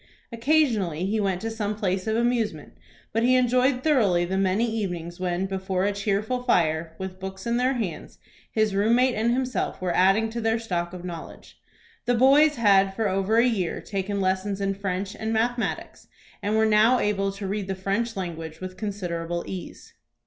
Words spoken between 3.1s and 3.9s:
but he enjoyed